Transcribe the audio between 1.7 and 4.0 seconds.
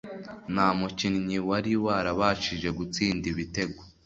warabashije gutsinda ibitego